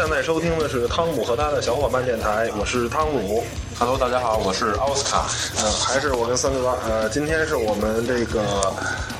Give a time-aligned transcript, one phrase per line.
[0.00, 3.44] 现在收听的是汤姆和他的小伙伴电台，我是汤姆。
[3.78, 5.26] Hello，大家好，我是奥斯卡。
[5.58, 6.70] 嗯，还是我跟森哥。
[6.88, 8.40] 呃，今天是我们这个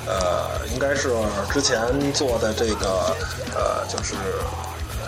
[0.07, 1.11] 呃，应该是
[1.53, 3.15] 之前做的这个
[3.55, 4.15] 呃，就是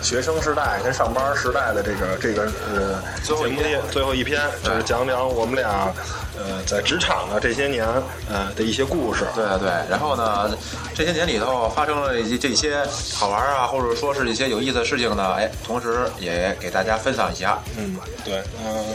[0.03, 3.55] 学生时代跟上班时代的这个这个呃最后一
[3.89, 5.93] 最后一篇，就是讲讲我们俩
[6.37, 7.87] 呃在职场的这些年
[8.29, 9.25] 呃的一些故事。
[9.33, 10.55] 对对，然后呢，
[10.93, 12.83] 这些年里头发生了这这些
[13.15, 17.57] 好玩啊，或者说是一些有意思的事情呢，哎，同时也给大家分享一下。
[17.77, 17.95] 嗯，
[18.25, 18.85] 对，嗯、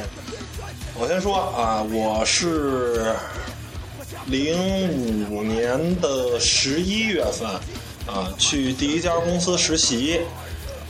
[0.95, 3.15] 我先说啊，我是
[4.27, 7.49] 零五年的十一月份
[8.07, 10.21] 啊，去第一家公司实习，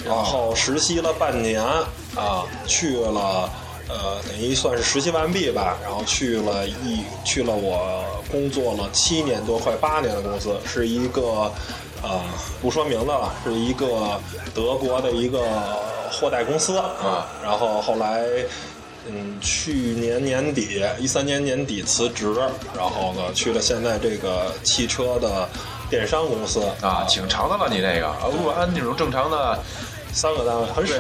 [0.05, 1.63] 然后实习了半年
[2.15, 3.51] 啊，去了
[3.89, 11.53] 呃，等于算是实习完毕吧，然后去了一去了我工作了七年多，快八年的公司，是一个
[12.03, 12.21] 呃
[12.61, 14.21] 不说名字了，是一个
[14.55, 15.41] 德国的一个
[16.13, 18.25] 货代公司啊，然后后来。
[19.11, 22.35] 嗯，去年年底，一三年年底辞职，
[22.77, 25.49] 然后呢，去了现在这个汽车的
[25.89, 29.59] 电商公司啊，挺长的了，你这个，啊，如果按那种正常的，
[30.19, 30.95] 三个单位很少。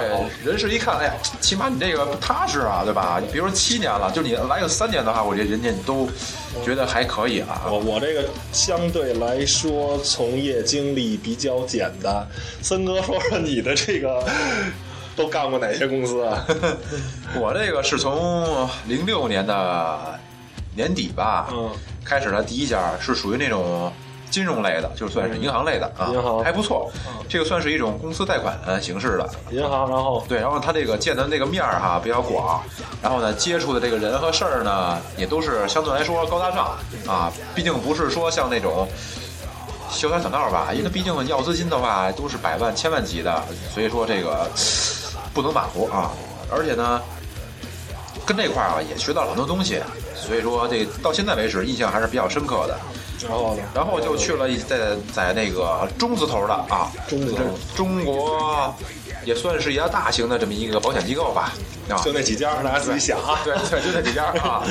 [0.44, 3.18] 人事一看，哎呀，起码你这个不踏实啊，对吧？
[3.20, 6.08] 你比如说七年了，就你来个三年的话，我觉得人家都
[6.64, 7.62] 觉得还可以啊。
[7.66, 12.24] 我我这个相对来说从业经历比较简单。
[12.62, 14.24] 森哥说说你的这个
[15.16, 16.46] 都干过哪些公司啊？
[17.34, 19.98] 我这个是从零六年的
[20.76, 21.72] 年底吧，嗯，
[22.04, 23.92] 开始的第一家是属于那种
[24.30, 26.90] 金融类的，就算是银行类的啊，银行还不错。
[27.28, 32.62] 这个算是一种公司贷款形式的，银行，然后对，然后它这个见的那个面儿哈比较广，
[33.02, 38.88] 然后呢接触的这个人和事儿呢也都是相对来说高大上啊，毕竟不是说像那种。
[39.90, 44.46] 小打小闹吧，因为毕竟要资金的话都是百万、千万级的，所以说这个
[45.32, 46.10] 不能马虎啊。
[46.50, 47.00] 而且呢，
[48.26, 49.80] 跟这块儿啊也学到了很多东西，
[50.14, 52.78] 所以说这到现在为止印象还是比较深刻的。
[53.22, 53.62] 然后呢？
[53.74, 57.42] 然后就去了一在在那个中字头的啊，中字头
[57.74, 58.74] 中国
[59.24, 61.52] 也算是一家大型的这么一个保险机构吧，
[61.88, 63.40] 啊，就那几家，大家自己想啊。
[63.44, 64.62] 对对，就那几家啊，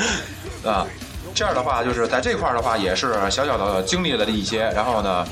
[0.64, 0.86] 啊，
[1.34, 5.26] 这样的话就是在这块儿的话也是小小的经历了一些，然后呢，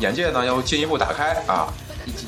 [0.00, 1.68] 眼界呢又进一步打开啊，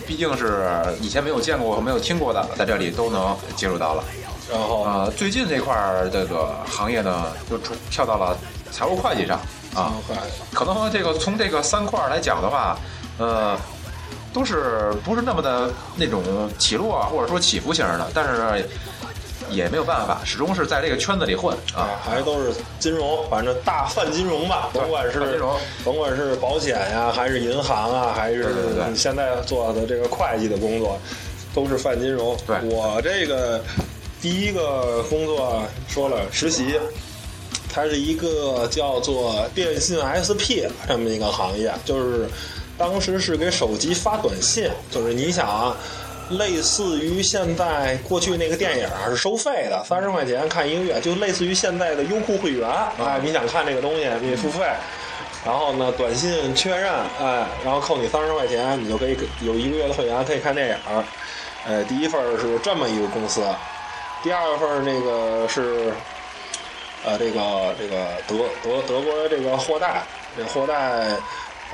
[0.07, 0.69] 毕竟是
[1.01, 4.05] 以前没有见过、没有听过的，在这里都能接触到了。
[4.49, 8.39] 然后啊，最近这块儿这个行业呢，就出跳到了
[8.71, 9.41] 财务会计上
[9.77, 9.93] 啊。
[10.53, 12.79] 可能这个从这个三块儿来讲的话，
[13.19, 13.57] 呃，
[14.33, 16.23] 都是不是那么的那种
[16.59, 18.69] 起落啊，或者说起伏型的，但是
[19.49, 21.87] 也没有办法，始终是在这个圈子里混啊。
[21.87, 25.55] 啊，还都是金融，反正大泛金融吧，甭管是金融
[25.85, 28.49] 甭管是保险呀，还是银行啊，还是
[28.91, 30.99] 你现在做的这个会计的工作，
[31.55, 32.37] 都是泛金融。
[32.45, 33.63] 对我这个
[34.21, 36.81] 第一个工作说了实习，
[37.77, 42.27] 它是一个叫做电信 SP 这么一个行业，就是
[42.79, 45.77] 当时是给手机发短信，就是你想啊。
[46.31, 52.69] 类似于现在过去那个电影啊是收费的，三十块钱看一个月，就类似于现在的优酷会员。
[52.99, 54.65] 哎，你想看这个东西，你付费。
[55.45, 60.77] 然后呢，短信确认，哎，然后扣你三十块钱，你就可以有一个月的会员可以看电影。
[61.65, 63.43] 呃，第一份是这么一个公司，
[64.25, 65.93] 第二份那个是，
[67.07, 70.03] 呃，这个这个德德德国的这个货代，
[70.37, 71.17] 这货代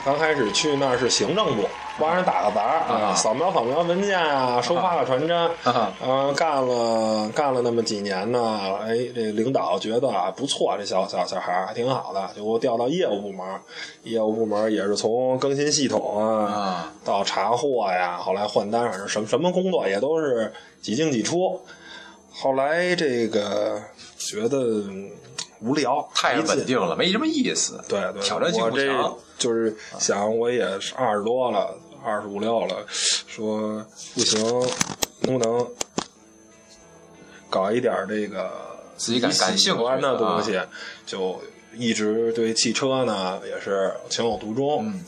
[0.04, 1.66] 刚开始去那儿是行政部，
[1.98, 5.34] 帮人打个杂啊，啊扫描扫描文件啊，收发个传真，
[5.64, 13.46] 啊呃，干了干了那么几年呢，哎，这领导觉得啊不错，这小小小孩儿还挺好的，就给我调到业务部门。
[14.02, 20.52] 业务部门也是从更新系统啊，啊到查货呀，后来换单，反正什么什么工作也都是
[20.82, 21.58] 几进几出。
[22.34, 23.80] 后来这个
[24.18, 25.10] 觉得嗯
[25.62, 27.80] 无聊，太稳定了，没什么意思。
[27.88, 29.16] 对对，挑战性不强。
[29.38, 31.74] 就是想，我也是二十多了，
[32.04, 34.40] 二十五六了，说不行，
[35.20, 35.68] 能不能
[37.48, 38.50] 搞一点这个
[38.96, 40.60] 自己感感兴趣喜欢的的东西？
[41.06, 41.40] 就
[41.74, 44.86] 一直对汽车呢也是情有独钟。
[44.86, 45.04] 嗯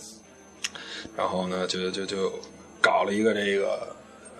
[1.16, 2.32] 然后呢，就就就
[2.80, 3.86] 搞了一个这个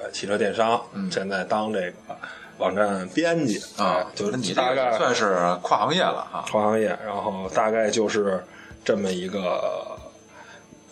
[0.00, 2.16] 呃汽车电商，现在当这个
[2.58, 6.44] 网站编辑嗯啊哎，就是你大概算是跨行业了啊。
[6.50, 8.42] 跨行业，然后大概就是
[8.84, 9.96] 这么一个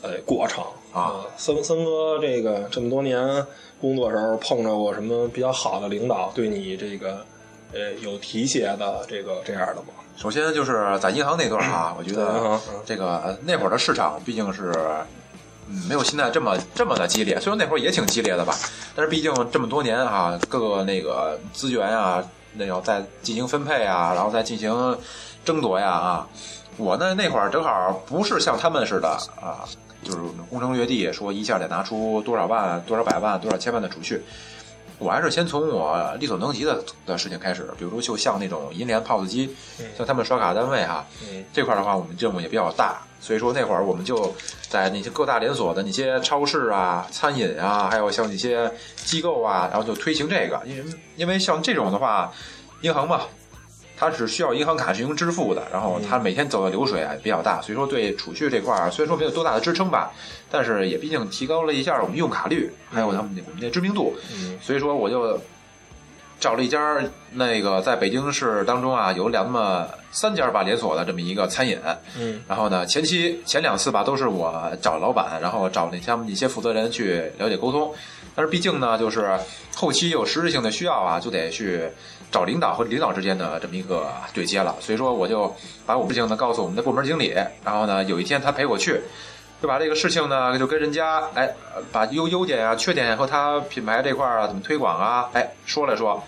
[0.03, 1.25] 呃过程啊。
[1.37, 3.47] 森森哥这个这么多年
[3.81, 7.25] 工作时候碰着过什么比较好的领导，对你这个
[7.73, 9.88] 呃有提携的这个这样的吗？
[10.17, 14.73] 首先就是在银行那段啊， 我觉得这个呃那会儿的市场毕竟是。
[15.89, 18.55] 没有现在这么这么的激烈，虽然那会儿也挺激烈的吧，
[18.95, 22.23] 但是毕竟这么多年啊，各个那个资源啊，
[22.55, 24.99] 那要再进行分配啊，然后再进行
[25.45, 26.27] 争夺呀啊。
[26.77, 29.09] 我呢那会儿正好不是像他们似的
[29.41, 29.65] 啊，
[30.03, 34.23] 就是攻城略地，说一下得拿出多少万、多少百万、多少千万的储蓄。
[35.03, 39.57] 我还是先从我力所能及的的事情开始，比如说就像那种银联、POS 机，
[39.99, 44.33] 像他们刷卡单位哈、嗯这块儿的话，我们任务也比较大，所以说那会儿我们就
[44.69, 50.85] 在那些各大连锁的那些超市啊、餐饮啊，还有像一些机构啊，然后就推行这个，因为
[51.17, 52.33] 因为像这种的话，
[52.83, 53.23] 银行嘛，
[54.03, 60.11] 它是需要银行卡进行支付的，然后它每天走的流水啊比较大，所以说对储蓄这块儿虽然说没有多大的支撑吧，
[60.51, 64.59] 但是也毕竟提高了一下我们用卡率，还有他们我们的知名度，嗯。
[64.61, 65.41] 所以说我就
[66.43, 67.00] 找了一家
[67.31, 71.79] 那个在北京市当中啊有两那么三家吧连锁的这么一个餐饮，
[72.19, 72.43] 嗯。
[72.49, 77.94] 然后呢前期前两次吧都是我找老板，然后找那他们一些负责人去了解沟通，
[78.35, 79.39] 但是毕竟呢就是
[79.77, 81.89] 后期有实质性的需要啊，就得去
[82.33, 85.55] 找领导和领导之间的这么一个对接了，所以说我就
[85.87, 87.33] 把我不幸的告诉我们的部门经理，
[87.65, 89.00] 然后呢有一天他陪我去。
[89.62, 96.20] 就把这个事情呢，就跟人家哎，呃把优优点啊、缺点和他品牌这块儿啊怎么推广啊，哎说了说，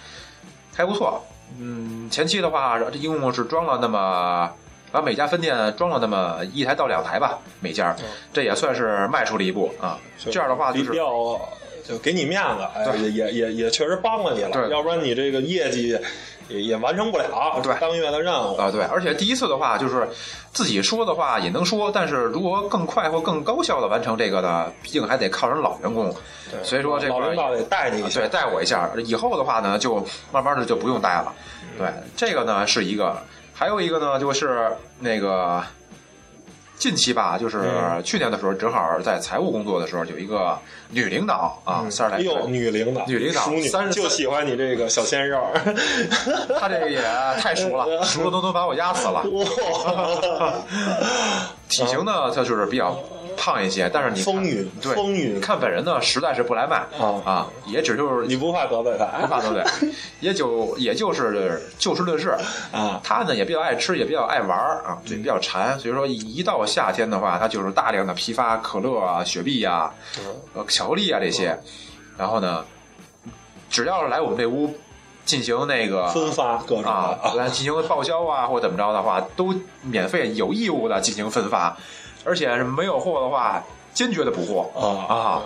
[0.72, 1.20] 还不错。
[1.58, 4.48] 嗯，前期的话，这一共是装了那么，
[4.92, 7.96] 把每家分店装了那么一台到两台吧，每家，
[8.32, 9.98] 这也算是迈出了一步啊。
[10.30, 11.40] 这样的话就是比较
[11.86, 15.98] 就给你面子，哎，也也也也确实帮了你了，对要不然你这个业绩
[16.54, 18.56] 也也完成不了对当月的任务。
[18.56, 20.08] 啊，对，而且第一次的话，就是
[20.52, 26.14] 自己说的话也能说，但是如果更快或更高效的完成这个呢，毕竟还得靠人老员工。
[26.50, 28.88] 对所以说这老领导得带你一下对，，带我一下。
[29.04, 31.32] 以后的话呢，就慢慢的就不用带了。
[31.76, 33.16] 对，这个呢是一个，
[33.52, 34.70] 还有一个呢就是
[35.00, 35.62] 那个
[36.76, 38.02] 近期吧，就是嗯。
[38.02, 40.58] 去年的时候，正好在财务工作的时候，有一个
[40.90, 45.40] 女领导啊，三十来岁，女领导，女领导三十就喜欢你这个小鲜肉。
[46.60, 47.00] 她这个也
[47.40, 49.24] 太熟了， 熟的都能把我压死了。
[51.68, 52.96] 体型呢，她就是比较
[53.36, 55.38] 胖一些，但是你风雨对，风雨。
[55.40, 57.22] 看本人呢，实在是不来卖啊。
[57.24, 59.06] 啊，也只就是你不怕得罪他？
[59.20, 59.90] 不怕得罪，
[60.20, 62.34] 也就也就是就事论事。
[62.72, 63.00] 啊。
[63.04, 69.92] 他呢也比较爱吃，也比较爱玩啊，嘴比较馋，所以说一到夏天的话，他就是大量的批发可乐啊、雪碧啊、
[70.54, 71.58] 呃巧克力啊这些，
[72.16, 72.64] 然后呢，
[73.70, 74.74] 只要是来我们这屋
[75.24, 81.76] 进行那个分发各种啊，来进行报销啊或怎么着的话，都免费有义务的进行分发，
[82.24, 83.62] 而且是没有货的话，
[83.92, 84.70] 坚决的补货。
[84.74, 85.14] 啊。
[85.14, 85.42] 啊，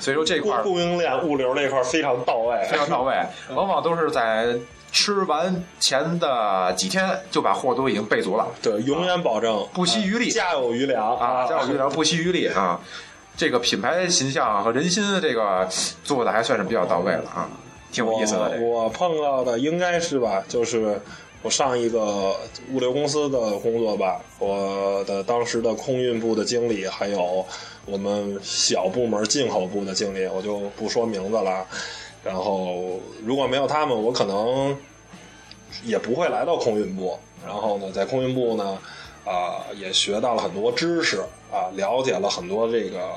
[0.00, 3.14] 所以说这块儿供供应链物流这块非常到位，非常到位，
[3.54, 4.54] 往往都是在
[4.92, 8.46] 吃完前的几天就把货都已经备足了。
[8.62, 9.66] 对，永远保证。
[9.74, 10.30] 不惜余力。
[10.30, 11.16] 家有余粮。
[11.16, 12.80] 啊，家有余粮不惜余力啊。
[13.36, 15.68] 这个品牌形象和人心这个
[16.02, 17.46] 做的还算是比较到位了啊，
[17.92, 18.58] 挺有意思的。
[18.58, 20.98] 我我碰到的应该是吧，就是
[21.46, 22.36] 我上一个
[22.72, 27.46] 物流公司的工作吧，我的当时的空运部的经理，还有
[27.84, 31.64] 我们小部门进口部的经理，我就不说名字了。
[32.24, 34.76] 然后如果没有他们，我可能
[35.84, 37.16] 也不会来到空运部。
[37.46, 38.76] 然后呢，在空运部呢，
[39.24, 41.18] 啊、也学到了很多知识
[41.52, 43.08] 啊、了解了很多这个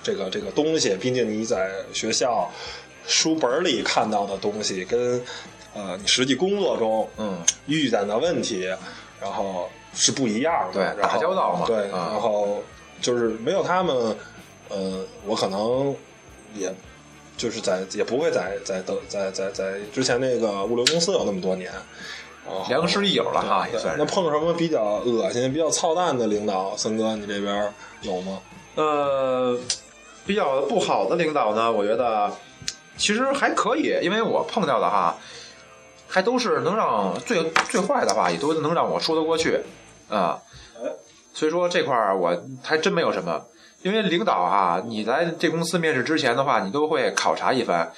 [0.00, 0.94] 这个这个东西。
[0.94, 2.48] 毕竟你在学校
[3.04, 5.20] 书本里看到的东西，跟
[5.76, 8.66] 呃你实际工作中嗯，遇见的问题，
[9.20, 10.74] 然后是不一样的。
[10.74, 12.62] 对然后打交道嘛对，啊然后
[13.00, 14.16] 就是没有他们，
[14.70, 15.94] 呃，我可能
[16.54, 16.74] 也。
[17.38, 21.70] 就是在也不会在在在在在在之前那个物流公司有那么多年，
[22.70, 24.02] 良师益友了哈，也算是。
[24.02, 28.40] 那碰什么比较恶心、比较操蛋的领导，森哥你这边有吗？
[28.76, 29.54] 呃，
[30.24, 32.32] 比较不好的领导呢，我觉得
[32.96, 35.14] 其实还可以，因为我碰到的哈，
[36.08, 39.60] 还都是能让最最坏的话也都能让我说得过去
[40.08, 40.38] 啊。
[41.34, 43.44] 所以说这块儿我还真没有什么，
[43.82, 47.92] 因为领导啊，你来这公司面试之前的话，你都会考察一番，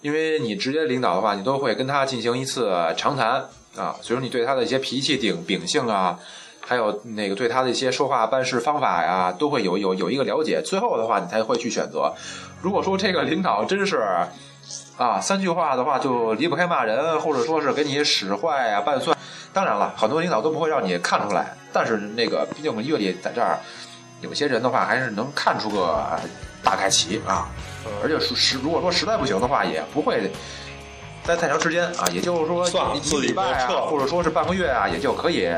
[0.00, 6.18] 因为你直接领导的话，你都会跟他进行一次长谈啊，所以说你对他的一些脾气秉秉性啊，
[6.60, 10.62] 还有那个对他的一些说话办事方法呀，都会有有有一个了解。
[10.64, 12.14] 最后的话，你才会去选择。
[12.62, 14.02] 如果说这个领导真是
[14.98, 19.16] 啊三句话的话就离不开骂人，或者说是给你使坏啊、拌蒜，
[19.52, 23.58] 当然了，很多领导都不会让你看出来，但是那个毕竟我们阅历在这儿，
[24.20, 26.04] 有些人的话还是能看出个
[26.62, 27.48] 大概齐啊。
[28.02, 30.30] 而且实如果说实在不行的话，也不会
[31.24, 35.48] 待太长时间啊，也就是说一礼拜啊，或者说是半个月啊，也就可以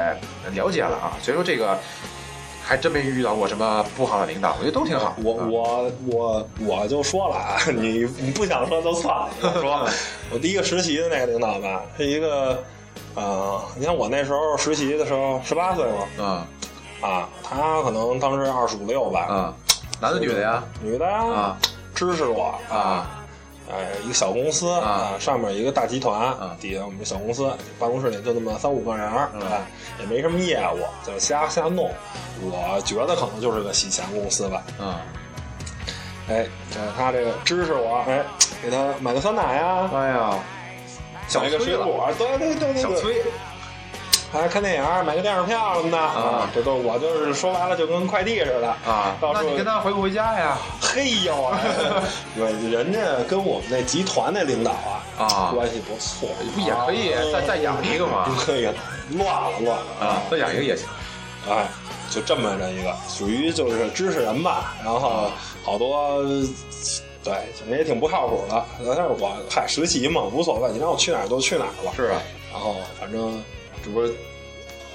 [0.52, 1.16] 了解了啊。
[1.22, 1.76] 所以说这个
[2.70, 5.16] 还真没遇到过什么不好的领导，我觉得都挺好。
[5.24, 9.28] 我嗯我我我就说了啊， 你你不想说就算了。
[9.42, 9.88] 我说，
[10.32, 12.62] 我第一个实习的那个领导吧，是一个，
[13.16, 16.46] 呃，你看我那时候实习的时候十八岁嘛，
[17.02, 19.54] 嗯啊，他可能当时二十五六吧，嗯，
[20.00, 20.62] 男的女的呀？
[20.80, 21.58] 女的呀，啊
[21.92, 23.19] 支持我啊，
[23.72, 29.62] 哎，一个小公司啊上面一个大集团，啊底下我们这小公司，办公室里就那么三五个人儿，嗯哎，
[30.00, 31.90] 也没什么业务，就瞎瞎弄。
[32.42, 34.94] 我觉得可能就是个洗钱公司吧，嗯，
[36.28, 38.24] 哎，这他这个支持我，哎，
[38.62, 40.38] 给他买个酸奶呀，哎呀，
[41.28, 43.22] 小崔了，水果，对对对对对，小崔，
[44.32, 50.56] 还看电影，买个电影票什么的啊这都我就是说白了就跟快递似的啊，到时候那你跟他回不回家呀？
[50.80, 51.58] 嘿呦啊，
[52.36, 58.24] 对，人家跟我们那集团那领导啊啊关系不错，不也可以再再养一个吗？
[58.38, 58.68] 可以，
[59.16, 60.86] 乱了乱了啊，再养一个也行。
[61.48, 61.66] 哎，
[62.10, 65.30] 就这么着一个，属于就是知识人吧，然后
[65.64, 66.22] 好多。
[67.22, 68.64] 对，反正也挺不靠谱的。
[68.78, 71.92] 但是我嗨实习嘛，无所谓，你让我去哪儿就去哪儿了。
[71.94, 73.42] 是啊，然后反正
[73.84, 74.12] 这不是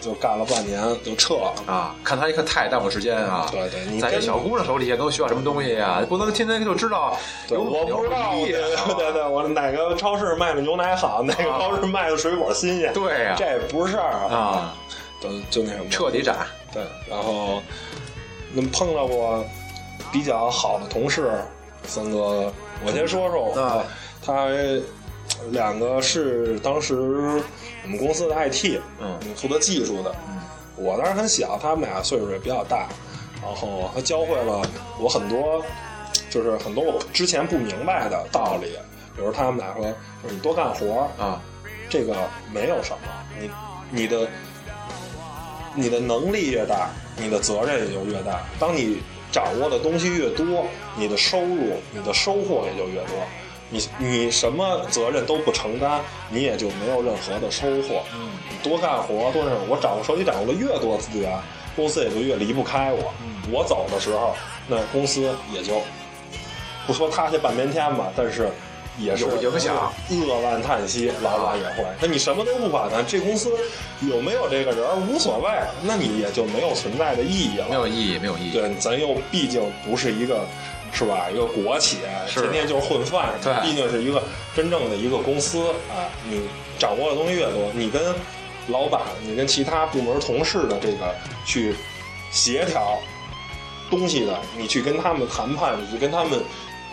[0.02, 1.54] 就干了半年就撤了。
[1.66, 3.48] 啊，看他一看太耽误时间啊。
[3.52, 6.06] 对对你在这小姑娘手里也都需要什么东西呀？
[6.08, 7.18] 不能天天就知道，
[7.50, 14.76] 有我不知道，有对对对，我哪个超市卖的牛奶好，哪个超市卖的水果新鲜，对呀这不是事儿啊，
[15.22, 16.46] 就就那什么，彻底斩。
[16.72, 17.62] 对，然后
[18.54, 19.44] 那么碰到过
[20.12, 21.32] 比较好的同事，
[21.88, 22.52] 三哥，
[22.86, 23.84] 我先说说我，啊
[24.24, 24.50] 他
[25.52, 27.42] 两个是当时
[27.86, 30.42] 我们公司的 IT，嗯负责技术的，嗯
[30.76, 32.90] 我当时很小，他们俩岁数也比较大，
[33.44, 34.68] 然后他教会了
[35.00, 35.64] 我很多，
[36.32, 38.72] 就是很多我之前不明白的道理，
[39.16, 39.84] 比如他们俩说，
[40.24, 41.40] 就是你多干活，啊，
[41.88, 42.16] 这个
[42.52, 43.08] 没有什么，
[43.40, 43.50] 你
[43.92, 44.28] 你的
[45.76, 48.42] 你的能力越大，你的责任也就越大。
[48.60, 48.98] 当你
[49.32, 50.66] 掌握的东西越多，
[50.98, 53.16] 你的收入、你的收获也就越多。
[53.70, 58.04] 你你什么责任都不承担，你也就没有任何的收获。
[58.14, 61.38] 嗯你多干活，多那种，我掌握手里掌握的越多资源，
[61.76, 63.14] 公司也就越离不开我。
[63.24, 64.36] 嗯我走的时候，
[64.68, 65.82] 那公司也就
[66.88, 68.50] 不说塌下半边天吧，但是
[68.98, 71.86] 也是有影响，扼腕叹息，老板也会。
[72.00, 73.04] 那你什么都不管呢？
[73.08, 73.52] 这公司
[74.02, 75.50] 有没有这个人无所谓，
[75.84, 77.68] 那你也就没有存在的意义了。
[77.70, 78.52] 没有意义，没有意义。
[78.52, 80.44] 对，咱又毕竟不是一个，
[80.96, 81.28] 是吧？
[81.30, 81.98] 一个国企，
[82.30, 83.34] 天天就是混饭。
[83.44, 84.24] 对毕竟是一个
[84.56, 86.10] 真正的一个公司啊。
[86.28, 86.42] 你
[86.80, 88.02] 掌握的东西越多，你跟
[88.68, 91.14] 老板，你跟其他部门同事的这个
[91.46, 91.76] 去
[92.32, 92.98] 协调
[93.90, 96.40] 东西的，你去跟他们谈判，你去跟他们，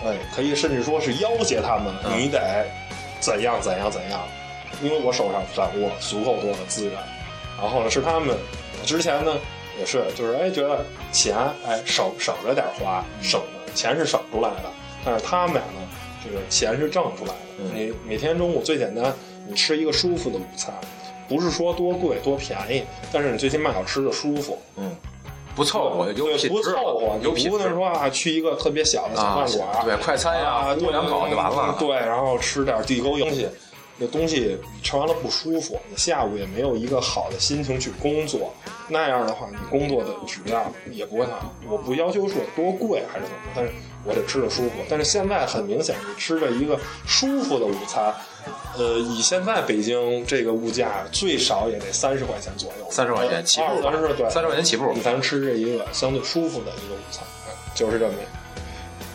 [0.05, 2.67] 哎，可以甚至说是要挟他们，嗯你得
[3.21, 4.21] 怎样怎样怎样，
[4.83, 6.93] 因为我手上掌握足够多的资源。
[7.61, 8.37] 然后呢，是他们
[8.85, 9.33] 之前呢
[9.79, 14.71] 也是，就是哎觉得钱哎省省着点花，省的钱是省出来的，
[15.05, 15.88] 但是他们俩呢，
[16.25, 17.35] 这个钱是挣出来的。
[17.59, 19.14] 嗯你每天中午最简单，
[19.49, 20.75] 你吃一个舒服的午餐，
[21.29, 24.91] 不是说多贵多便宜，但是你最起码要吃的舒服，嗯，
[25.55, 31.76] 不凑合，有对不品质，凑合，你有品质不能说啊去一个特别小的小啊饭馆儿，，对，快餐呀，啊，过两口就完了。
[31.79, 33.49] 对，然后吃点地沟油东西，
[34.03, 38.53] 那东西吃完了不舒服，你下午也没有一个好的心情去工作。
[38.89, 41.55] 那样的话，你工作的质量也不会好。
[41.69, 43.73] 我不要求说多贵还是怎么，但是
[44.05, 44.73] 我得吃的舒服。
[44.91, 48.13] 但是现在很明显，你吃着一个舒服的午餐，
[48.77, 58.15] 呃，以现在北京这个物价，最少也得三十块钱左右，三十块钱起步吧二三十对，30块钱起步你才能吃这一个相对舒服的一个午餐，嗯就是这么。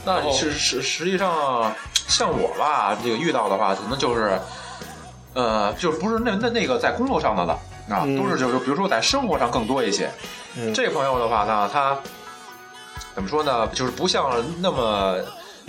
[0.06, 1.76] 那实实实际上，
[2.08, 4.40] 像我吧，这个遇到的话，可能就是，
[5.38, 7.54] 呃，就不是那那那个在工作上的了
[7.88, 10.10] 啊，嗯都是就是比如说在生活上更多一些。
[10.56, 11.96] 嗯这个朋友的话呢，他
[13.14, 13.68] 怎么说呢？
[13.68, 15.16] 就是不像那么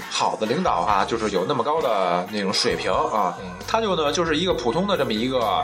[0.08, 3.36] 好的领导啊，就是有那么高的那种水平啊。
[3.42, 5.62] 嗯他就呢，就是一个普通的这么一个，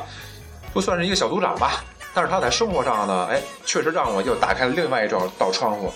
[0.75, 1.83] 就算是一个小组长吧。
[2.13, 5.91] 但是他在生活上呢，哎，确实让我又打开了另外一道道窗户。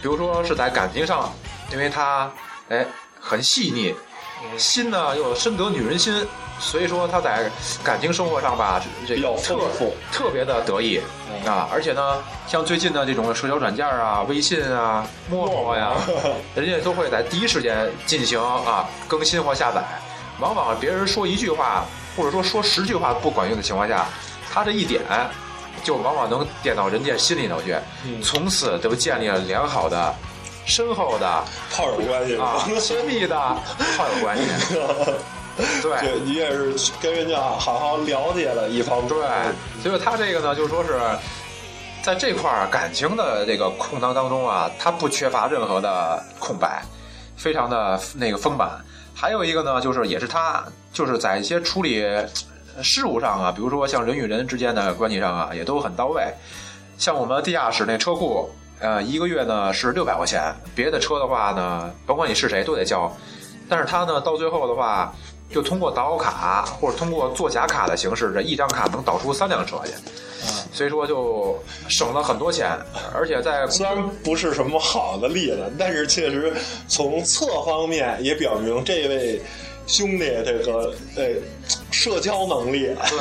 [0.00, 1.30] 比如说是在感情上，
[1.70, 2.32] 因为他
[2.70, 2.86] 哎
[3.20, 3.94] 很细腻，
[4.58, 6.26] 心呢又深得女人心，
[6.58, 7.50] 所以说他在
[7.82, 9.56] 感情生活上吧，这比较个特
[10.12, 11.68] 特别的得意嗯啊。
[11.72, 15.92] 而且呢，像最近的这种社交软件啊，微信啊、陌陌呀，
[16.54, 19.82] 人家都会在第一时间进行啊更新或下载。
[20.38, 21.84] 往往别人说一句话，
[22.16, 24.06] 或者说说十句话不管用的情况下，
[24.52, 25.02] 他这一点。
[25.82, 30.14] 就往往能点到人家心里头去，嗯从此就建立了良好的、
[30.64, 33.36] 深厚的炮友关系啊亲密的
[33.96, 34.44] 炮友关系。
[35.82, 39.08] 对你也是跟人家好好了解了一方面。
[39.08, 39.18] 对，
[39.82, 40.98] 所以他这个呢，就说是
[42.02, 46.82] 在这块儿感情的这个空当当中啊，他不缺乏任何的空白，
[47.36, 48.70] 非常的那个丰满。
[49.14, 50.64] 还有一个呢，就是也是他
[50.94, 52.26] 就是在一些处理呃
[52.82, 56.22] 事务上啊，比如说像人与人之间的关系上啊，也都很到位。
[56.96, 58.48] 像我们地下室那车库，
[58.80, 63.10] 呃，一个月呢是六百块钱，别的车的话呢，甭管你是谁都得交。
[63.68, 65.14] 但是他呢，到最后的话，
[65.52, 69.92] 就通过导卡或者通过做假卡的形式，这一张卡能导出三辆车去，
[70.72, 72.76] 所以说就省了很多钱，
[73.14, 76.52] 而且在虽然不是什么好的例子，但是确实
[76.88, 79.40] 从侧方面也表明这位
[79.90, 81.24] 兄弟这个呃
[81.90, 83.18] 社交能力对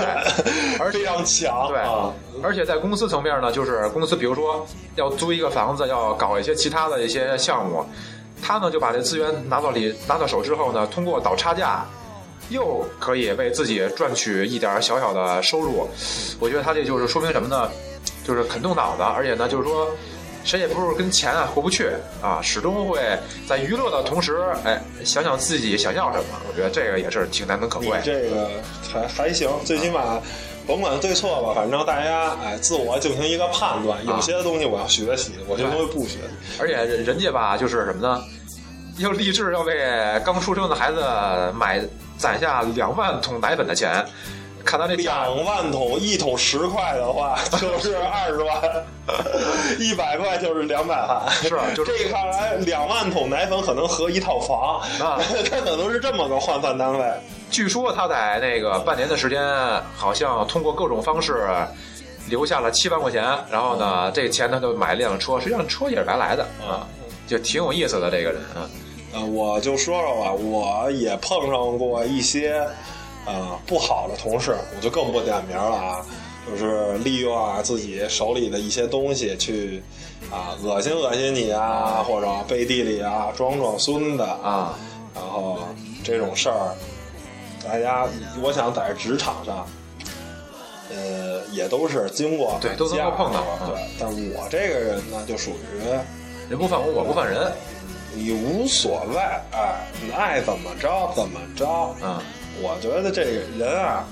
[0.80, 7.84] 而且非常强对啊。，而且在公司层面呢，就是公司比如说要租一个房子，要搞一些其他的一些项目，
[8.42, 11.86] 他呢就把这资源拿到里拿到手之后呢，通过倒差价。
[12.50, 15.88] 又可以为自己赚取一点小小的收入，
[16.40, 17.70] 我觉得他这就是说明什么呢？
[18.26, 19.88] 就是肯动脑子，而且呢，就是说
[20.44, 21.90] 谁也不是跟钱啊过不去
[22.22, 23.00] 啊，始终会
[23.48, 26.26] 在娱乐的同时，哎，想想自己想要什么。
[26.48, 28.00] 我觉得这个也是挺难能可你贵。
[28.04, 28.50] 这个
[28.92, 30.20] 还还行，最起码
[30.66, 34.06] 甭管对错吧，反正大家哎自我进行一个判断。
[34.06, 36.60] 有些东西我要学习，有些东西不学习。
[36.60, 38.24] 而且人人家吧，就是什么呢？
[38.98, 39.76] 又立志要为
[40.26, 41.02] 刚出生的孩子
[41.58, 41.82] 买
[42.18, 44.06] 攒下两万桶奶粉的钱，
[44.70, 48.62] 看他这，两万桶，一桶十块的话 就是二十万，
[49.80, 51.28] 一百块就是两百万。
[51.42, 57.06] 是就是这看来，两万桶奶粉可能合一套房啊 它可能是这么个换算单位。
[57.50, 59.42] 据说他在那个半年的时间，
[59.96, 61.48] 好像通过各种方式
[62.28, 66.86] 留下了七万块钱，然后呢，这钱他就买了辆车，实际上车也是白来的啊，
[67.28, 68.70] 就挺有意思的这个人啊。
[69.16, 72.64] 呃，我就说说吧，我也碰上过一些
[73.32, 76.06] 呃不好的同事，我就更不点名了啊，
[76.50, 79.84] 就是利用啊自己手里的一些东西去
[80.32, 84.74] 啊恶心恶心你啊，或者背地里啊装装孙子啊，
[85.14, 85.60] 然后
[86.04, 86.76] 这种事儿，
[87.64, 88.08] 大家
[88.42, 89.66] 我想在职场上。
[90.92, 95.88] 呃，也都是经过对都能够碰到对，但我这个人呢，就属于
[96.50, 97.52] 人不犯我，我不犯人
[98.16, 99.16] 你无所谓，
[99.52, 101.70] 哎，你爱怎么着怎么着。
[102.04, 102.24] 啊。
[102.62, 104.06] 我觉得这个人啊，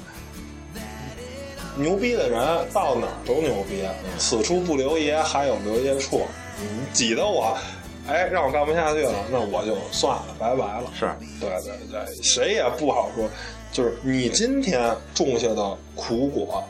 [1.75, 2.39] 牛逼的人
[2.73, 3.83] 到哪儿都牛逼，
[4.17, 6.25] 此处不留爷，还有留爷处。
[6.59, 7.55] 你挤得我，
[8.07, 10.91] 哎，让我干不下去了，那我就算了，拜拜了。
[10.97, 13.29] 是，对对对，谁也不好说。
[13.71, 16.63] 就是你今天种下的苦果，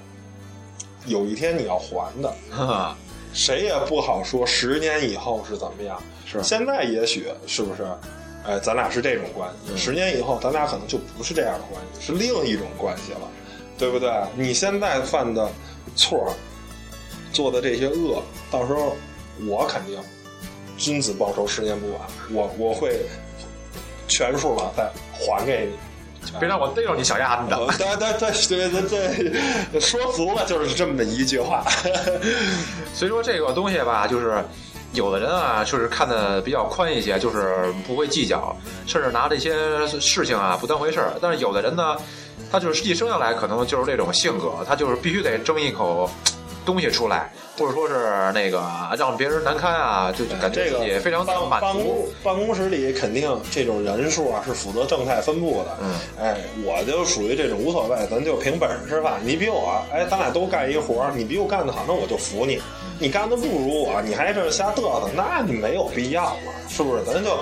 [1.06, 2.30] 有一天你要还的。
[2.49, 2.97] 哈哈，
[3.34, 6.01] 谁也不好说十年以后是怎么样。
[6.25, 7.88] 是现在也许是不是？
[8.47, 13.27] 哎，咱俩是这种关系，十年以后咱俩可能就不是这样的关系，是另一种关系了，
[13.77, 14.10] 对不对？
[14.36, 15.51] 你现在犯的
[15.97, 16.33] 错，
[17.33, 18.95] 做的这些恶，到时候
[19.45, 19.99] 我肯定
[20.77, 23.01] 君子报仇，十年不晚，我我会
[24.07, 25.77] 全数的再还给你。
[26.39, 29.31] 别让我逮着你小丫子呃对对对对对
[29.71, 31.65] 对，说俗了就是这么一句话。
[32.93, 34.43] 所以说这个东西吧，就是
[34.97, 38.53] 有的人啊，就是看的比较宽一些，就是不会计较，
[38.86, 39.53] 甚至拿这些
[39.99, 41.13] 事情啊不当回事儿。
[41.21, 41.95] 但是有的人呢，
[42.51, 46.10] 他就是一生下来可能就是这种性格，他就是必须得争一口
[46.67, 48.62] 东西出来，或者说是那个
[48.97, 52.06] 让别人难堪啊，就就感觉这个自己非常满足办公。
[52.21, 55.77] 办公室里肯定这种人数啊是负责正态分布的。
[55.82, 59.13] 嗯，哎，我就属于这种无所谓，咱就凭本事吃饭。
[59.23, 62.62] 你比我，哎，咱俩都干一活儿，你比我干得好，那我就服你。
[62.99, 67.03] 你干的不如我，你还这瞎嘚瑟，那你没有必要嘛，是不是？
[67.06, 67.38] 咱就。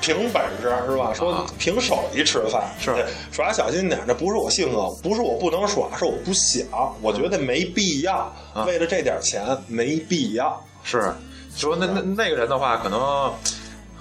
[0.00, 1.12] 凭本事是吧？
[1.14, 2.94] 说啊凭手艺吃饭是
[3.32, 6.66] 耍小心点，这不是我性格，不是我不能耍，是我不想。
[7.00, 10.62] 我觉得没必要，啊为了这点钱没必要。
[10.82, 11.12] 是，
[11.56, 13.32] 说那那那个人的话，可能。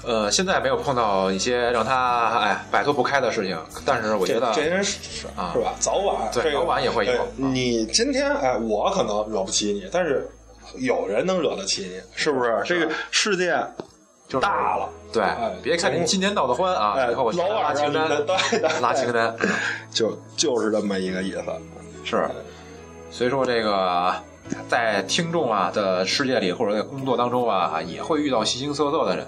[0.08, 5.74] 呃，现在没有碰到一些让他哎摆脱不开的事情，但是我觉得这这人是是啊是吧？
[5.80, 10.30] 早晚这个对早晚也会有你今天哎，我可能惹不起你，但是
[10.78, 12.62] 有人能惹得起你，是不是？
[12.68, 13.58] 这个世界
[14.28, 18.10] 就是大了，对哎，别看你今天闹得欢啊，哎，以后我拉清单
[18.82, 19.36] 拉清单。
[19.92, 21.44] 就就是这么一个意思。
[22.04, 22.28] 是，
[23.12, 24.14] 所以说这个
[24.68, 29.26] 在听众啊的世界里，或者在工作当中啊，也会遇到形形色色的人。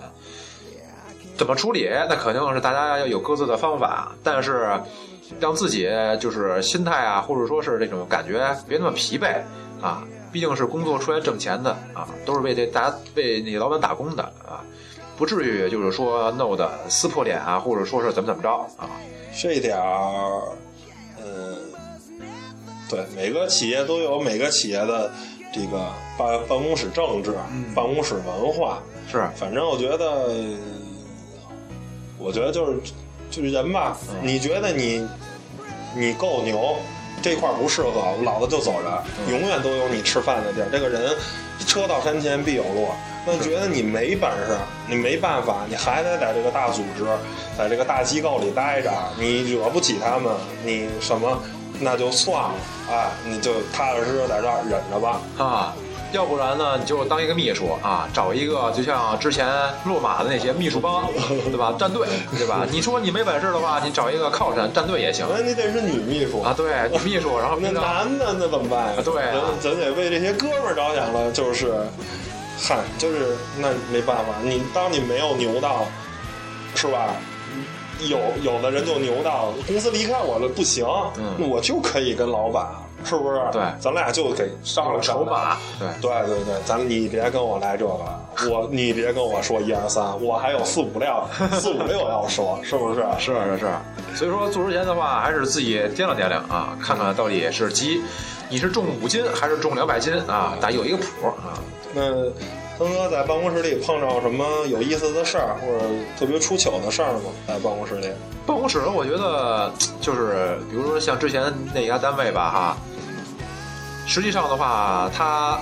[1.38, 1.88] 怎么处理？
[2.10, 4.72] 那肯定是大家要有各自的方法，但是
[5.40, 5.88] 让自己
[6.20, 9.42] 就是心态啊，或者说是这种感觉别那么疲惫
[9.80, 10.04] 啊。
[10.32, 14.62] 毕竟是工作出来挣钱的啊，都是为这大家为你老板打工的啊。
[15.18, 18.88] 不至于就是说弄得撕破脸啊，或者说是怎么怎么着啊。
[19.40, 20.42] 这一点儿，
[21.20, 21.58] 嗯，
[22.90, 25.12] 对，每个企业都有每个企业的
[25.54, 27.34] 这个办办公室政治、
[27.76, 28.80] 办公室文化。
[29.12, 30.30] 是，反正我觉得，
[32.18, 32.80] 我觉得就是
[33.30, 35.08] 就是人吧，你觉得你
[35.96, 36.76] 你够牛，
[37.22, 40.70] 这块儿不适合，老子就走人，永远都有你吃饭的地儿。
[40.72, 41.16] 这个人
[41.66, 42.90] 车到山前必有路。
[43.30, 47.04] 那觉得你没本事，你没办法，你还得在这个大组织，
[47.58, 50.32] 在这个大机构里待着，你惹不起他们，
[50.64, 51.38] 你什么
[51.82, 52.56] 那就算了，
[52.90, 55.20] 哎，你就踏踏实实在这儿忍着吧。
[55.38, 55.76] 啊，
[56.14, 59.46] 要不然呢，你就当一个秘书啊，找一个就像之前
[59.86, 61.06] 落马的那些秘书帮，
[61.52, 61.76] 对吧？
[61.78, 62.66] 战队，对吧？
[62.72, 66.54] 你说你没本事的话，你找一个靠山战队也行那你得是女秘书啊。
[66.56, 69.02] 对，女秘书，然后那男的那怎么办呀？
[69.04, 71.74] 对啊咱咱得为这些哥们儿着想了，就是，
[72.60, 75.86] 嗨，就是那没办法，你当你没有牛到，
[76.74, 77.16] 是吧？
[78.08, 80.86] 有有的人就牛到公司离开我了不行，
[81.40, 82.68] 我就可以跟老板，
[83.04, 83.40] 是不是？
[83.52, 85.88] 对咱俩就得上了筹码，对。
[86.02, 91.24] 对对对，咱你别跟我来这个，我你别跟我说一二三，我还有四五六
[91.60, 93.04] 四五六要说，是不是？
[93.20, 93.68] 是是是，
[94.16, 98.02] 所以说做之前的话，还是自己掂量掂量啊，看看到底是鸡，
[98.50, 100.58] 你是重五斤还是重两百斤啊？
[100.60, 101.58] 但有一个谱啊。
[101.94, 102.02] 那
[102.78, 105.86] 腾哥在办公室里碰着什么有意思的事儿，或者
[106.18, 107.32] 特别出糗的事儿吗？
[107.48, 108.08] 在办公室里？
[108.46, 112.78] 办公室我觉得就是，比如说像之前那家单位吧，哈，
[114.06, 115.60] 实际上的话，他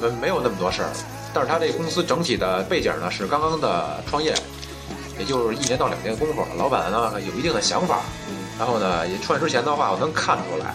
[0.00, 0.90] 没没有那么多事儿，
[1.32, 4.34] 但是他这公司整体的背景呢是刚刚的创业，
[5.18, 8.02] 也就是一年到两年的功夫，老板呢有一定的想法，
[8.58, 10.74] 然后呢也创业之前的话，我能看出来，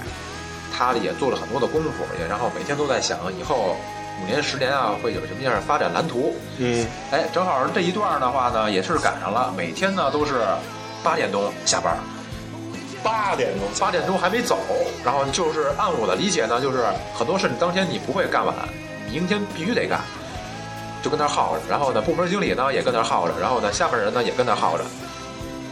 [0.76, 3.76] 他也做了很多的功夫，也然后每天都在想以后
[4.22, 10.42] 五年十年啊会有什么样的发展蓝图，嗯，哎，正好这一段的话呢，也是赶上了，每天呢都是
[11.04, 11.98] 八点钟下班，
[13.04, 14.58] 八点钟八点钟还没走，
[15.04, 18.56] 然后就是按我的理解呢，就是很多事你当天你不会干完，
[19.12, 20.00] 明天必须得干，
[21.02, 21.62] 就跟那耗着。
[21.70, 24.86] 然后呢，部门经理呢也跟那耗着，然后呢，下面人呢也跟那耗着。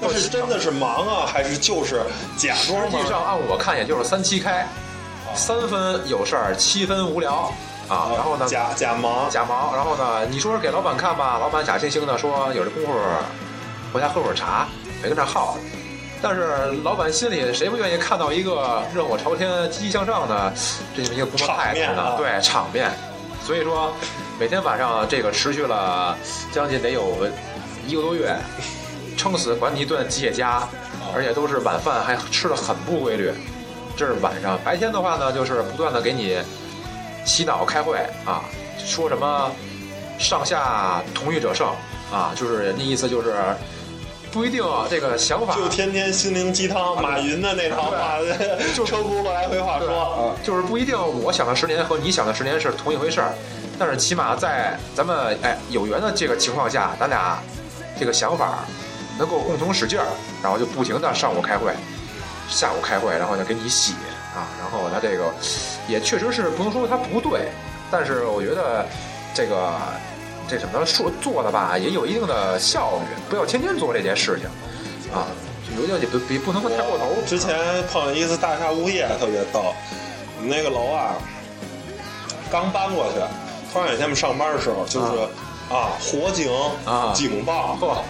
[0.02, 2.02] 那是真的是忙啊，还是就是
[2.36, 2.92] 假装忙？
[2.92, 4.68] 实际上按我看，也就是三七开，
[5.36, 7.52] 三分有事儿，七分无聊
[7.88, 8.12] 啊。
[8.16, 12.94] 然后呢，假假忙，假忙，然后呢，你说是给老板看吧，老板假惺惺的说有这功夫
[13.94, 14.68] 回家喝会儿茶，
[15.02, 15.62] 别跟这儿耗着。
[16.22, 20.54] 但是老板心里谁不愿意看到一个热火朝天、积极向上的
[20.96, 22.16] 这么一个工作态度呢？
[22.18, 22.92] 对，场面。
[23.44, 23.92] 所以说，
[24.40, 26.16] 每天晚上这个持续了
[26.52, 27.28] 将近得有
[27.88, 28.38] 一个多月，
[29.18, 30.62] 撑死管你一顿企业家，
[31.16, 33.32] 而且都是晚饭还吃的很不规律。
[33.96, 36.38] 这是晚上，白天的话呢，就是不断的给你
[37.26, 38.44] 洗脑开会啊，
[38.78, 39.52] 说什么
[40.18, 41.68] 上下同欲者胜
[42.12, 43.36] 啊，就是那意思就是
[44.32, 48.18] 不一定这个想法就天天心灵鸡汤，马云的那套话，
[48.74, 50.36] 就车轱辘来回话说啊。
[50.44, 53.34] 就是不一定我想的十年和你想的十年是同一回事儿，
[53.78, 57.40] 但是起码在咱们哎有缘的这个情况下，咱俩
[58.00, 58.66] 这个想法
[59.20, 60.08] 能够共同使劲儿，
[60.42, 61.74] 然后就不停的上午开会，
[62.50, 63.94] 下午开会，然后就给你洗
[64.36, 65.34] 啊，然后他这个
[65.88, 67.50] 也确实是不能说他不对，
[67.90, 68.86] 但是我觉得
[69.34, 69.74] 这个
[70.48, 74.48] 这什么说做的吧，也有一定的效率，不要天天做这件事情
[75.14, 75.28] 啊，
[75.68, 77.06] 就有点也不也不能够太过头。
[77.26, 77.56] 之前
[77.92, 79.74] 碰见一次大厦物业，特别逗。
[80.38, 81.16] 我们那个楼啊，
[82.50, 83.20] 刚搬过去，
[83.72, 85.08] 突然有一天我们上班的时候，就是
[85.70, 86.52] 啊，火警
[86.86, 88.02] 啊警报嚯，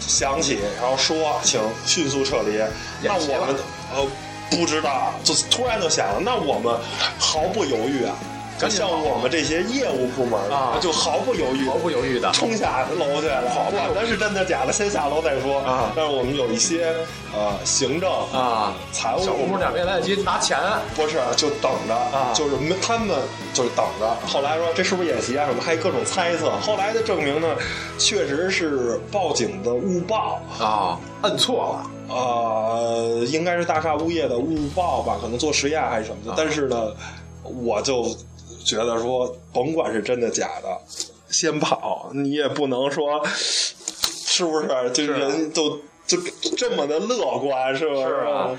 [0.00, 2.58] 响起，然后说请迅速撤离。
[3.02, 3.54] 那我们
[3.94, 4.06] 呃
[4.50, 6.74] 不知道，就突然就想了，那我们
[7.18, 8.16] 毫不犹豫啊，
[8.68, 15.60] 像我们这些业务部门啊就毫不犹豫，毫不犹豫的冲下楼去了，好管它是真的假的，先下楼再说。
[15.60, 16.94] 啊但是我们有一些
[17.34, 20.58] 呃行政啊，财务小姑娘没来得及拿钱，
[20.96, 23.16] 不是，就等着，啊就是没他们
[23.54, 24.16] 就是等着。
[24.26, 25.46] 后来说这是不是演习啊？
[25.46, 26.50] 什么还各种猜测。
[26.60, 27.48] 后来的证明呢，
[27.98, 31.90] 确实是报警的误报，啊，摁错了。
[32.08, 36.32] 呃，应该是大厦物业的误报吧，可能做实验还是什么的。
[36.32, 36.92] 啊但是呢，
[37.42, 38.12] 我就
[38.64, 40.80] 觉得说，甭管是真的假的，
[41.30, 44.68] 先跑，你也不能说是不是？
[44.92, 46.18] 这是啊人都就
[46.56, 48.50] 这么的乐观，是不是啊，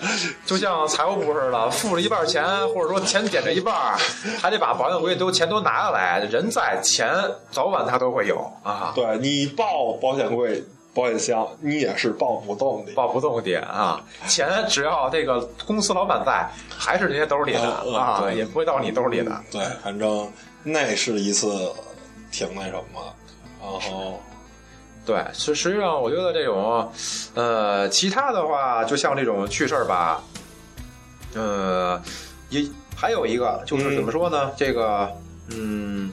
[0.46, 3.98] 就像财务部似的，付了一半钱，或者说钱点这一半，
[4.40, 6.20] 还得把保险柜都钱都拿下来。
[6.32, 7.14] 人在，钱
[7.52, 12.92] 早晚他都会有啊，对你报保险柜、保险箱，你也是抱不动的。
[12.94, 14.04] 抱不动的啊。
[14.28, 19.42] 钱只要这个公司老板在，还是人家兜里的啊，对也不会到你兜里的。
[19.52, 20.30] 对，反正
[20.64, 21.72] 那是一次
[22.32, 23.16] 挺那什么，
[23.62, 24.20] 然后
[25.06, 26.92] 对，实实际上我觉得这种，
[27.34, 30.24] 呃，其他的话，就像这种趣事儿吧，
[31.34, 32.00] 呃，
[32.50, 32.64] 也
[32.96, 34.52] 还有一个就是嗯怎么说呢？
[34.56, 35.12] 这个，
[35.50, 36.12] 嗯，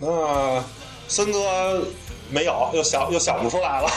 [0.00, 0.62] 那
[1.08, 1.82] 森哥
[2.30, 3.90] 没有，又想又想不出来了，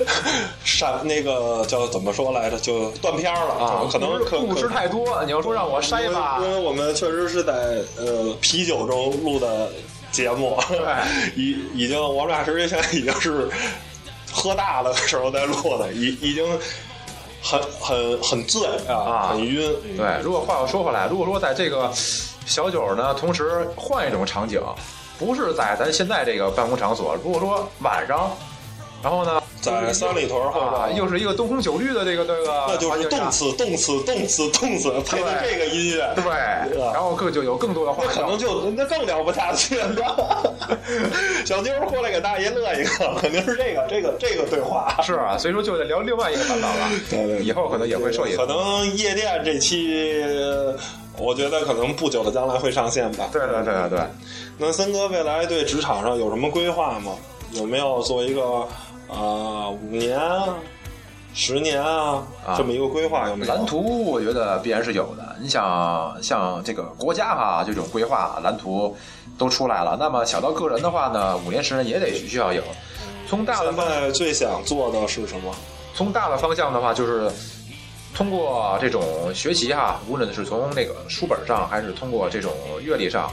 [0.64, 2.58] 删那个叫怎么说来着？
[2.58, 7.52] 就断片儿了啊，可能可故事太多，你要说让我筛吧因为，我们确实是在
[7.98, 9.70] 呃啤酒中录的
[10.10, 10.78] 节目， 对
[11.36, 13.48] 已已经我们俩实际上已经是
[14.32, 16.44] 喝大了的时候在录的，已已经
[17.42, 19.70] 很很很醉啊，啊很晕。
[19.96, 21.92] 对，如果话又说回来，如果说在这个
[22.46, 24.58] 小酒呢，同时换一种场景，
[25.18, 28.30] 不是在咱现在这个办公场所，如果说晚上，
[29.02, 33.30] 然后呢，在三里屯后啊，又是一个灯红酒绿的这个这个，那就是动。
[33.30, 36.24] 词动词动词动词配的这个音乐，对，
[36.92, 40.54] 然后更就有更多的话那可能就那更聊不下去了。
[41.44, 44.94] 小妞儿过来给大爷乐一个，肯定是这个这个这个对话。
[45.02, 46.88] 是啊，所以说就得聊另外一个版本了。
[47.10, 48.46] 对对对以后可能也会受影响。
[48.46, 50.22] 可能夜店这期，
[51.18, 53.28] 我觉得可能不久的将来会上线吧。
[53.32, 54.00] 对对对对对，
[54.58, 57.12] 那森哥未来对职场上有什么规划吗？
[57.52, 58.66] 有没有做一个
[59.08, 60.18] 啊五年、
[61.34, 63.28] 十年啊啊这么一个规划？
[63.28, 63.54] 有没有？
[63.54, 65.36] 蓝图我觉得必然是有的。
[65.40, 68.96] 你想像这个国家哈这种规划蓝图
[69.36, 72.62] 都出来了，那么小到个人的话呢，五年十年也得需要有。
[73.28, 75.54] 从大的现方在最想做的是什么？
[75.94, 77.30] 从大的方向的话，就是
[78.14, 83.32] 通过这种学习哈，无论是从那个书本上，还是通过这种阅历上，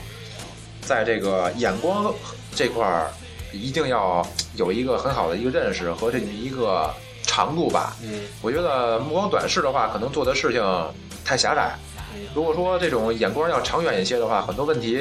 [0.81, 2.13] 在这个眼光
[2.55, 3.11] 这块儿，
[3.51, 7.95] 一定要有一个很好的一个认识和这么一个长度吧。
[8.01, 10.63] 嗯，我觉得目光短视的话，可能做的事情
[11.25, 11.75] 太狭窄。
[12.33, 14.99] 如果说这种眼光要长远一些的话，很多问题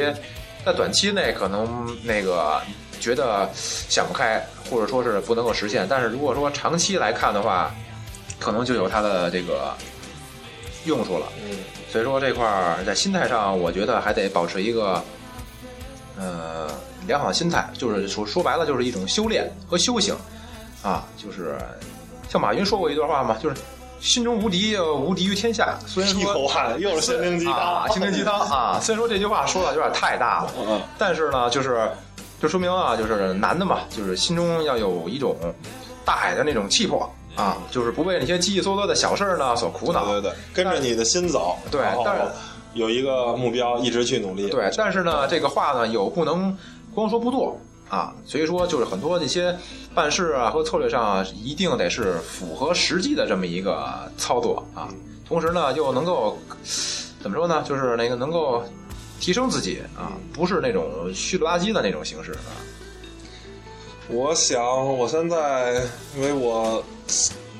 [0.67, 2.61] 在短期内可能那个
[3.01, 5.87] 觉得想不开，或者说是不能够实现。
[5.89, 7.73] 但是如果说长期来看的话，
[8.39, 9.75] 可能就有它的这个
[10.85, 11.27] 用处了。
[11.45, 11.59] 嗯。
[11.91, 15.03] 所以说这块儿在心态上，我觉得还得保持一个
[16.19, 16.69] 呃
[17.07, 20.15] 良好的心态，就是说说白了就是一种修炼和修行。
[20.81, 21.59] 啊，就是
[22.29, 23.57] 像马云说过一段话嘛，就是
[24.01, 25.77] 心中无敌，呃无敌于天下。
[25.87, 31.91] 虽然一口说汗，又是心灵鸡汤，啊，心灵鸡汤啊，虽然说这句话说的有点太大了，嗯，但是呢，就是
[32.41, 35.37] 就说明啊，就是男的嘛，就是心中要有一种
[36.05, 40.05] 大海的那种气魄啊，就是不为那些叽叽嗦嗦的小事儿呢所苦恼。
[40.07, 42.23] 对对对，跟着你的心走，对但是
[42.75, 44.51] 有一个目标，一直去努力。
[44.51, 46.57] 对，但是呢，这个话呢有不能
[46.93, 47.57] 光说不做
[47.89, 49.57] 啊，所以说就是很多这些
[49.95, 54.89] 办事啊和策略上啊，一定得是符合实际的这么一个操作啊，
[55.27, 56.37] 同时呢又能够
[57.23, 58.65] 怎么说呢，就是那个能够
[59.21, 62.51] 提升自己啊，不是那种虚了吧唧的那种形式啊。
[64.11, 64.65] 我想，
[64.97, 65.83] 我现在
[66.17, 66.83] 因为我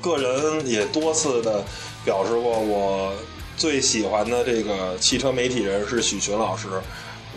[0.01, 1.63] 个人也多次的
[2.03, 3.13] 表示过，我
[3.55, 6.67] 最喜欢的这个汽车媒体人是许群老师。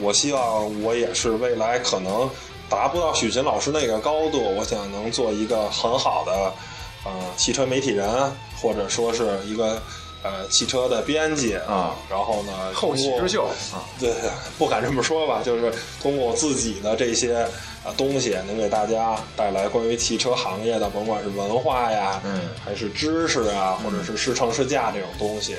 [0.00, 2.28] 我希望我也是未来可能
[2.70, 6.32] 达不到许群老师那个高度，我想能做一个很好的
[7.04, 8.08] 呃汽车媒体人，
[8.62, 9.82] 或者说是一个
[10.22, 11.94] 呃汽车的编辑啊。
[12.08, 13.44] 然后呢，后起之秀
[13.74, 14.14] 啊，对，
[14.56, 15.70] 不敢这么说吧，就是
[16.00, 17.46] 通过我自己的这些
[17.84, 25.56] 啊东西，能给大家带来关于汽车行业的，甭管是文化呀，嗯，还是知识啊，或者是试乘试驾这种东西。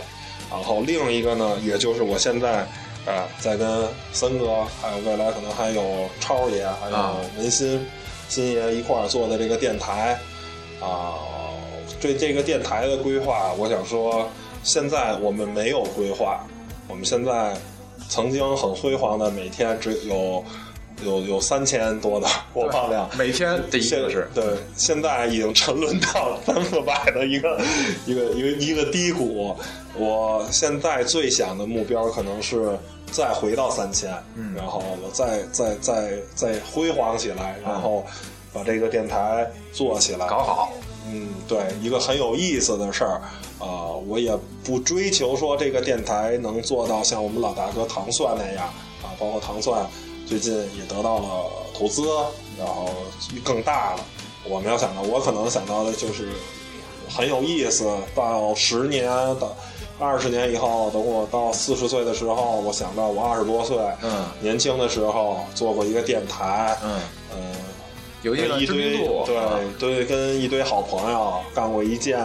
[0.49, 2.59] 然后另一个呢，也就是我现在
[3.05, 7.85] 啊在跟森哥，还有未来可能还有超爷，还有啊文心、
[8.29, 10.17] 新爷一块儿做的这个电台
[10.79, 11.15] 啊，
[11.99, 14.29] 对这个电台的规划，我想说，
[14.63, 16.45] 现在我们没有规划，
[16.87, 17.55] 我们现在
[18.07, 20.43] 曾经很辉煌的，每天只有
[21.03, 24.43] 有有三千多的播放量，每天第一现个是对，
[24.75, 27.59] 现在已经沉沦到三四百的一个
[28.05, 29.55] 一个一个一个低谷。
[29.95, 32.77] 我现在最想的目标可能是
[33.11, 38.03] 再回到三千，嗯然后我再再再再辉煌起来，然后
[38.51, 40.73] 把这个电台做起来，搞好。
[41.05, 43.21] 嗯，对，一个很有意思的事儿，
[43.59, 44.31] 啊、我也
[44.63, 48.65] 不追求说这个电台能做到像我们老大哥糖蒜那样
[49.03, 49.85] 啊，包括糖蒜
[50.25, 52.01] 最近也得到了投资，
[52.57, 52.89] 然后
[53.43, 54.03] 更大了。
[54.45, 56.29] 我没有想到，我可能想到的就是
[57.09, 59.09] 很有意思，到十年
[59.39, 59.55] 到
[59.99, 66.99] 二十年以后，等我到四十岁的时候，我想到我二十多岁，嗯年轻的时候做过一个电台，嗯
[67.35, 67.55] 嗯，
[68.23, 72.19] 有一个知名堆度，对啊对，跟一堆好朋友干过一件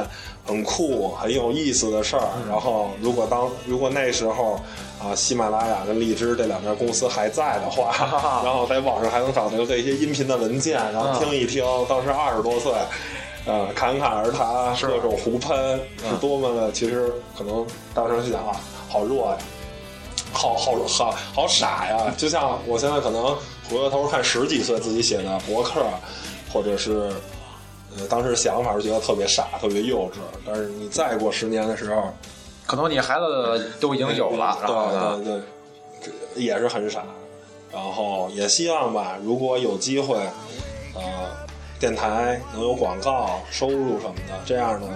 [0.47, 2.23] 很酷、很有意思的事儿。
[2.37, 4.59] 嗯然后，如果当如果那时候
[5.03, 7.93] 啊，喜马拉雅跟荔枝这两家公司还在的话，
[8.45, 12.73] 然后在网上还能找到这些音频的文件，然后嗯听一听当时二十多岁。
[13.47, 18.55] 呃，侃侃而谈，各种胡喷，是多么的，其实可能当时想啊，
[18.91, 19.39] 好弱呀，
[20.35, 22.13] 好好好好傻呀！
[22.19, 23.35] 就像我现在可能
[23.69, 25.85] 回过头看十几岁自己写的博客，
[26.53, 27.13] 或者是
[27.97, 32.13] 呃当时想法是觉得特别傻、特别幼稚，但是你再过十年的时候，
[32.67, 35.43] 可能你孩子都已经有了，对对对，
[36.35, 37.05] 这也是很傻。
[37.71, 40.17] 然后也希望吧，如果有机会，
[40.95, 41.03] 呃，
[41.79, 44.89] 电台能有广告收入什么的，这样呢，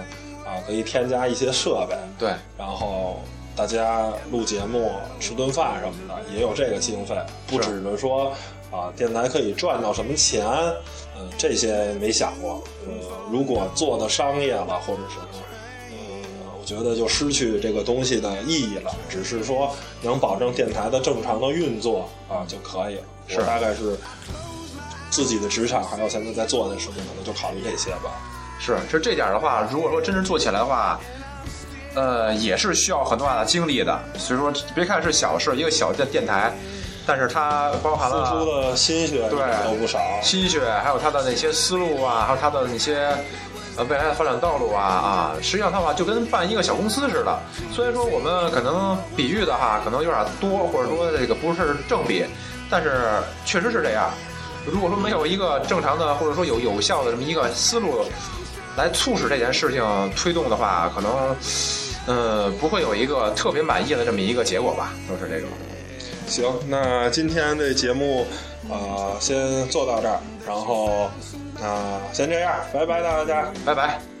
[0.43, 3.19] 啊，可以添加一些设备，对，然后
[3.55, 8.33] 大家录节目、吃顿饭什么的，也有这个经费，不是指着说
[8.73, 10.43] 啊，电台可以赚到什么钱，
[11.15, 12.63] 嗯、这些没想过。
[12.87, 12.91] 呃，
[13.31, 15.19] 如果做的商业了，或者是，
[15.91, 15.95] 呃，
[16.59, 18.91] 我觉得就失去这个东西的意义了。
[19.07, 19.69] 只是说
[20.01, 22.97] 能保证电台的正常的运作啊就可以。
[23.27, 23.95] 是我大概是
[25.11, 28.11] 自己的职场，还有现在在做的事情，可能就考虑这些吧。
[28.59, 30.99] 是，就这点的话，如果说真是做起来的话，
[31.93, 33.97] 呃，也是需要很大的精力的。
[34.17, 36.51] 所以说，别看是小事，一个小的电台，
[37.05, 39.99] 但是它包含了付出的心血对都不少。
[40.21, 43.15] 心血，还有它的那些思路啊，还有它的那些
[43.75, 47.39] 呃未来的发展道路啊啊，实际上的话就跟办一个小公司似的。
[47.71, 52.25] 虽然说我们可能比喻的话，可能有点多，或者说这个不是正比，
[52.69, 52.91] 但是
[53.45, 54.09] 确实是这样。
[54.65, 58.05] 如果说没有一个正常的，或者说有有效的这么一个思路
[58.77, 59.83] 来促使这件事情
[60.15, 61.35] 推动的话，可能
[62.05, 65.49] 呃不会有一个特别满意的这么一个结果吧，都是这种。
[66.27, 68.25] 行，那今天这节目，
[68.69, 71.09] 啊，先做到这儿，然后，
[71.61, 73.51] 那、先这样，拜拜大家。
[73.65, 74.12] 拜拜。